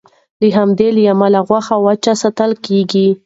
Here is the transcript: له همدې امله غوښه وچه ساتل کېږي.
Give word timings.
له 0.39 0.47
همدې 0.57 0.89
امله 1.13 1.39
غوښه 1.47 1.75
وچه 1.85 2.13
ساتل 2.21 2.51
کېږي. 2.65 3.07